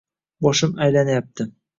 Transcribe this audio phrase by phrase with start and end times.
[0.45, 1.47] Boshim aylanyapti.